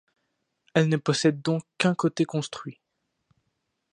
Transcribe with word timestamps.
Elle 0.73 0.89
ne 0.89 0.97
possède 0.97 1.43
donc 1.43 1.61
qu'un 1.77 1.93
côté 1.93 2.25
construit. 2.25 2.79